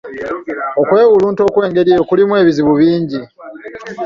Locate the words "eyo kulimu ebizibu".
1.93-2.73